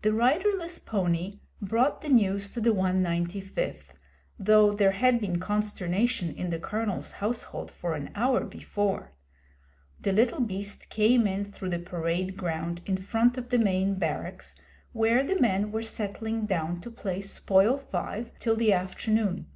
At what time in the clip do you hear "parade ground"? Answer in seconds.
11.78-12.80